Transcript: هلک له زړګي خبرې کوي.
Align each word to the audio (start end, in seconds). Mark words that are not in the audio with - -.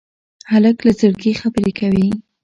هلک 0.51 0.77
له 0.87 0.91
زړګي 0.99 1.33
خبرې 1.41 1.71
کوي. 1.79 2.07